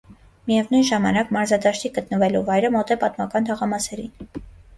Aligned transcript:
Միևնույն 0.51 0.87
ժամանակ, 0.87 1.29
մարզադաշտի 1.37 1.91
գտնվելու 1.99 2.41
վայրը, 2.49 2.73
մոտ 2.77 2.95
է 2.97 2.99
պատմական 3.05 3.49
թաղամասերին։ 3.53 4.43